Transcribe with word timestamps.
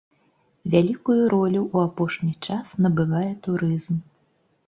Вялікую 0.75 1.17
ролю 1.33 1.59
ў 1.73 1.77
апошні 1.91 2.33
час 2.49 2.73
набывае 2.85 3.29
турызм. 3.49 4.01